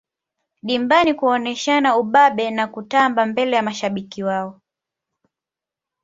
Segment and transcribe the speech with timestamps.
[0.63, 4.61] dimbani kuoneshana ubabe na kutamba mbele ya mashabiki wao